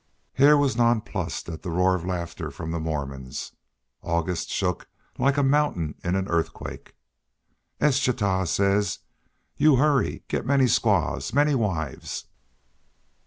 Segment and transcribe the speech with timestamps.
[0.33, 3.51] Hare was nonplussed at the roar of laughter from the Mormons.
[4.01, 4.87] August shook
[5.19, 6.95] like a mountain in an earthquake.
[7.79, 8.97] "Eschtah says,
[9.57, 12.25] 'you hurry, get many squaws many wives.'"